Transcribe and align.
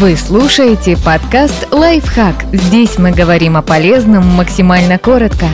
Вы 0.00 0.16
слушаете 0.16 0.96
подкаст 0.96 1.68
«Лайфхак». 1.70 2.46
Здесь 2.52 2.98
мы 2.98 3.12
говорим 3.12 3.56
о 3.56 3.62
полезном 3.62 4.26
максимально 4.26 4.98
коротко. 4.98 5.46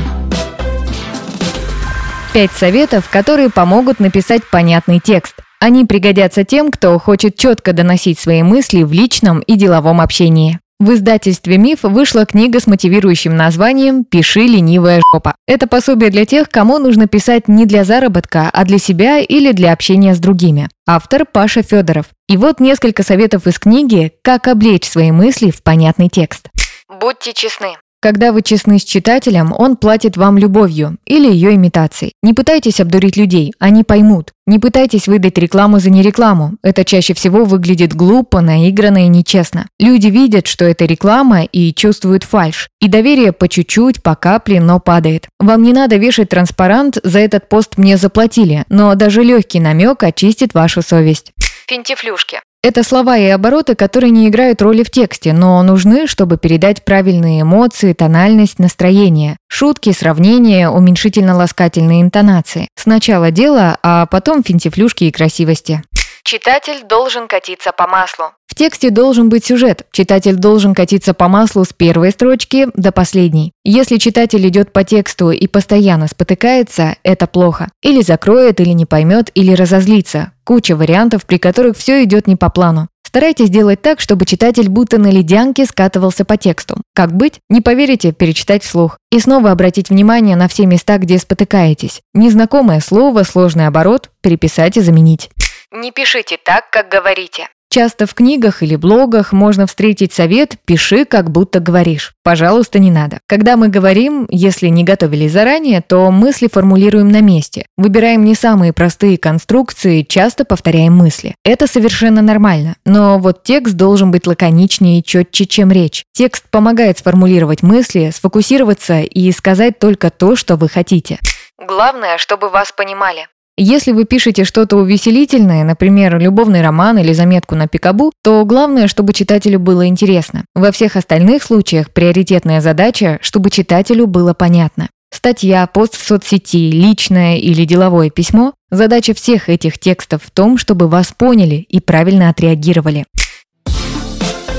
Пять 2.32 2.50
советов, 2.52 3.10
которые 3.10 3.50
помогут 3.50 4.00
написать 4.00 4.40
понятный 4.50 4.98
текст. 4.98 5.34
Они 5.60 5.84
пригодятся 5.84 6.44
тем, 6.44 6.70
кто 6.70 6.98
хочет 6.98 7.36
четко 7.36 7.74
доносить 7.74 8.18
свои 8.18 8.42
мысли 8.42 8.82
в 8.82 8.94
личном 8.94 9.40
и 9.40 9.56
деловом 9.56 10.00
общении. 10.00 10.58
В 10.80 10.94
издательстве 10.94 11.58
«Миф» 11.58 11.80
вышла 11.82 12.24
книга 12.24 12.58
с 12.58 12.66
мотивирующим 12.66 13.36
названием 13.36 14.02
«Пиши, 14.02 14.46
ленивая 14.46 15.02
жопа». 15.12 15.34
Это 15.46 15.66
пособие 15.66 16.08
для 16.08 16.24
тех, 16.24 16.48
кому 16.48 16.78
нужно 16.78 17.06
писать 17.06 17.48
не 17.48 17.66
для 17.66 17.84
заработка, 17.84 18.48
а 18.50 18.64
для 18.64 18.78
себя 18.78 19.18
или 19.18 19.52
для 19.52 19.74
общения 19.74 20.14
с 20.14 20.18
другими. 20.18 20.70
Автор 20.86 21.26
Паша 21.26 21.62
Федоров. 21.62 22.06
И 22.30 22.38
вот 22.38 22.60
несколько 22.60 23.02
советов 23.02 23.46
из 23.46 23.58
книги 23.58 24.12
«Как 24.22 24.48
облечь 24.48 24.88
свои 24.88 25.10
мысли 25.10 25.50
в 25.50 25.62
понятный 25.62 26.08
текст». 26.08 26.48
Будьте 26.88 27.34
честны. 27.34 27.76
Когда 28.02 28.32
вы 28.32 28.40
честны 28.40 28.78
с 28.78 28.84
читателем, 28.84 29.52
он 29.56 29.76
платит 29.76 30.16
вам 30.16 30.38
любовью 30.38 30.96
или 31.04 31.30
ее 31.30 31.54
имитацией. 31.54 32.14
Не 32.22 32.32
пытайтесь 32.32 32.80
обдурить 32.80 33.18
людей, 33.18 33.52
они 33.58 33.84
поймут. 33.84 34.32
Не 34.46 34.58
пытайтесь 34.58 35.06
выдать 35.06 35.36
рекламу 35.36 35.80
за 35.80 35.90
нерекламу. 35.90 36.54
Это 36.62 36.86
чаще 36.86 37.12
всего 37.12 37.44
выглядит 37.44 37.94
глупо, 37.94 38.40
наигранно 38.40 39.04
и 39.04 39.08
нечестно. 39.08 39.66
Люди 39.78 40.06
видят, 40.06 40.46
что 40.46 40.64
это 40.64 40.86
реклама 40.86 41.42
и 41.44 41.74
чувствуют 41.74 42.24
фальш. 42.24 42.68
И 42.80 42.88
доверие 42.88 43.32
по 43.32 43.48
чуть-чуть, 43.48 44.02
по 44.02 44.14
капле, 44.16 44.62
но 44.62 44.80
падает. 44.80 45.28
Вам 45.38 45.62
не 45.62 45.74
надо 45.74 45.96
вешать 45.96 46.30
транспарант 46.30 46.98
«За 47.04 47.18
этот 47.18 47.50
пост 47.50 47.76
мне 47.76 47.98
заплатили», 47.98 48.64
но 48.70 48.94
даже 48.94 49.22
легкий 49.22 49.60
намек 49.60 50.02
очистит 50.02 50.54
вашу 50.54 50.80
совесть. 50.80 51.32
Финтифлюшки. 51.68 52.40
Это 52.62 52.82
слова 52.82 53.16
и 53.16 53.26
обороты, 53.26 53.74
которые 53.74 54.10
не 54.10 54.28
играют 54.28 54.60
роли 54.60 54.82
в 54.82 54.90
тексте, 54.90 55.32
но 55.32 55.62
нужны, 55.62 56.06
чтобы 56.06 56.36
передать 56.36 56.84
правильные 56.84 57.40
эмоции, 57.40 57.94
тональность, 57.94 58.58
настроение. 58.58 59.38
Шутки, 59.48 59.92
сравнения, 59.92 60.68
уменьшительно-ласкательные 60.68 62.02
интонации. 62.02 62.68
Сначала 62.76 63.30
дело, 63.30 63.78
а 63.82 64.04
потом 64.04 64.44
финтифлюшки 64.44 65.04
и 65.04 65.10
красивости. 65.10 65.82
Читатель 66.22 66.84
должен 66.86 67.28
катиться 67.28 67.72
по 67.72 67.86
маслу. 67.86 68.26
Тексте 68.60 68.90
должен 68.90 69.30
быть 69.30 69.46
сюжет. 69.46 69.86
Читатель 69.90 70.34
должен 70.34 70.74
катиться 70.74 71.14
по 71.14 71.28
маслу 71.28 71.64
с 71.64 71.72
первой 71.72 72.10
строчки 72.10 72.68
до 72.74 72.92
последней. 72.92 73.52
Если 73.64 73.96
читатель 73.96 74.46
идет 74.46 74.70
по 74.70 74.84
тексту 74.84 75.30
и 75.30 75.46
постоянно 75.46 76.08
спотыкается, 76.08 76.96
это 77.02 77.26
плохо. 77.26 77.70
Или 77.82 78.02
закроет, 78.02 78.60
или 78.60 78.72
не 78.72 78.84
поймет, 78.84 79.30
или 79.32 79.54
разозлится. 79.54 80.32
Куча 80.44 80.76
вариантов, 80.76 81.24
при 81.24 81.38
которых 81.38 81.74
все 81.74 82.04
идет 82.04 82.26
не 82.26 82.36
по 82.36 82.50
плану. 82.50 82.88
Старайтесь 83.02 83.48
делать 83.48 83.80
так, 83.80 83.98
чтобы 83.98 84.26
читатель 84.26 84.68
будто 84.68 84.98
на 84.98 85.10
ледянке 85.10 85.64
скатывался 85.64 86.26
по 86.26 86.36
тексту. 86.36 86.82
Как 86.94 87.14
быть? 87.14 87.40
Не 87.48 87.62
поверите, 87.62 88.12
перечитать 88.12 88.62
вслух. 88.62 88.98
И 89.10 89.20
снова 89.20 89.52
обратить 89.52 89.88
внимание 89.88 90.36
на 90.36 90.48
все 90.48 90.66
места, 90.66 90.98
где 90.98 91.16
спотыкаетесь. 91.16 92.02
Незнакомое 92.12 92.80
слово, 92.80 93.22
сложный 93.22 93.68
оборот, 93.68 94.10
переписать 94.20 94.76
и 94.76 94.82
заменить. 94.82 95.30
Не 95.72 95.92
пишите 95.92 96.36
так, 96.36 96.68
как 96.70 96.90
говорите. 96.90 97.48
Часто 97.72 98.08
в 98.08 98.14
книгах 98.14 98.64
или 98.64 98.74
блогах 98.74 99.32
можно 99.32 99.64
встретить 99.64 100.12
совет 100.12 100.56
«пиши, 100.64 101.04
как 101.04 101.30
будто 101.30 101.60
говоришь». 101.60 102.14
Пожалуйста, 102.24 102.80
не 102.80 102.90
надо. 102.90 103.20
Когда 103.28 103.56
мы 103.56 103.68
говорим, 103.68 104.26
если 104.28 104.66
не 104.66 104.82
готовились 104.82 105.30
заранее, 105.30 105.80
то 105.80 106.10
мысли 106.10 106.48
формулируем 106.52 107.10
на 107.10 107.20
месте. 107.20 107.66
Выбираем 107.76 108.24
не 108.24 108.34
самые 108.34 108.72
простые 108.72 109.18
конструкции, 109.18 110.02
часто 110.02 110.44
повторяем 110.44 110.96
мысли. 110.96 111.36
Это 111.44 111.68
совершенно 111.68 112.22
нормально. 112.22 112.74
Но 112.84 113.20
вот 113.20 113.44
текст 113.44 113.74
должен 113.74 114.10
быть 114.10 114.26
лаконичнее 114.26 114.98
и 114.98 115.04
четче, 115.04 115.46
чем 115.46 115.70
речь. 115.70 116.02
Текст 116.12 116.50
помогает 116.50 116.98
сформулировать 116.98 117.62
мысли, 117.62 118.10
сфокусироваться 118.12 119.02
и 119.02 119.30
сказать 119.30 119.78
только 119.78 120.10
то, 120.10 120.34
что 120.34 120.56
вы 120.56 120.68
хотите. 120.68 121.20
Главное, 121.56 122.18
чтобы 122.18 122.48
вас 122.48 122.72
понимали. 122.72 123.28
Если 123.62 123.92
вы 123.92 124.06
пишете 124.06 124.44
что-то 124.44 124.78
увеселительное, 124.78 125.64
например, 125.64 126.18
любовный 126.18 126.62
роман 126.62 126.96
или 126.96 127.12
заметку 127.12 127.56
на 127.56 127.68
пикабу, 127.68 128.10
то 128.22 128.46
главное, 128.46 128.88
чтобы 128.88 129.12
читателю 129.12 129.58
было 129.58 129.86
интересно. 129.86 130.46
Во 130.54 130.72
всех 130.72 130.96
остальных 130.96 131.42
случаях 131.42 131.90
приоритетная 131.90 132.62
задача, 132.62 133.18
чтобы 133.20 133.50
читателю 133.50 134.06
было 134.06 134.32
понятно. 134.32 134.88
Статья, 135.12 135.66
пост 135.66 135.94
в 135.96 136.06
соцсети, 136.06 136.70
личное 136.70 137.36
или 137.36 137.66
деловое 137.66 138.08
письмо– 138.08 138.54
задача 138.70 139.12
всех 139.12 139.50
этих 139.50 139.78
текстов 139.78 140.22
в 140.24 140.30
том, 140.30 140.56
чтобы 140.56 140.88
вас 140.88 141.12
поняли 141.12 141.56
и 141.56 141.80
правильно 141.80 142.30
отреагировали. 142.30 143.04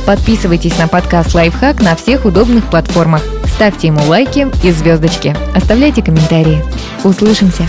Подписывайтесь 0.05 0.77
на 0.77 0.87
подкаст 0.87 1.33
«Лайфхак» 1.33 1.81
на 1.81 1.95
всех 1.95 2.25
удобных 2.25 2.69
платформах. 2.69 3.23
Ставьте 3.47 3.87
ему 3.87 4.03
лайки 4.03 4.47
и 4.63 4.69
звездочки. 4.69 5.35
Оставляйте 5.55 6.03
комментарии. 6.03 6.61
Услышимся! 7.03 7.67